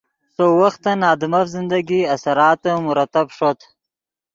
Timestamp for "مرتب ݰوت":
2.87-3.59